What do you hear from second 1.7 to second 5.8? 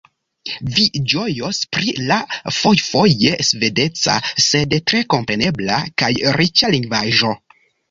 pri la fojfoje svedeca, sed tre komprenebla